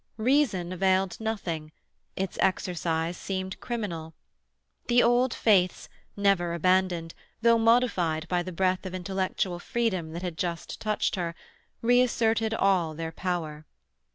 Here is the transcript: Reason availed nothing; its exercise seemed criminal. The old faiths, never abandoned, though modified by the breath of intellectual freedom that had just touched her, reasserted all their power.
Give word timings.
Reason 0.17 0.71
availed 0.73 1.17
nothing; 1.19 1.71
its 2.15 2.39
exercise 2.41 3.15
seemed 3.15 3.59
criminal. 3.59 4.15
The 4.87 5.03
old 5.03 5.31
faiths, 5.31 5.89
never 6.17 6.55
abandoned, 6.55 7.13
though 7.43 7.59
modified 7.59 8.27
by 8.27 8.41
the 8.41 8.51
breath 8.51 8.87
of 8.87 8.95
intellectual 8.95 9.59
freedom 9.59 10.13
that 10.13 10.23
had 10.23 10.39
just 10.39 10.79
touched 10.81 11.17
her, 11.17 11.35
reasserted 11.83 12.55
all 12.55 12.95
their 12.95 13.11
power. 13.11 13.67